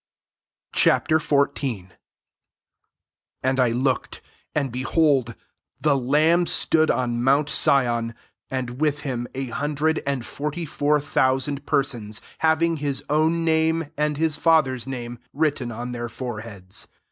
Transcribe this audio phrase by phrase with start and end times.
[0.73, 0.85] Ch.
[0.87, 1.79] XIV.
[1.87, 1.91] 1
[3.43, 4.19] And I looked,
[4.55, 5.35] and, behold,
[5.79, 8.15] the lamb stood on Mount Sion,
[8.49, 13.91] and with him a hundred and forty four thou sand persons, having his own name
[13.95, 16.87] and his Father's name written on their foreheads.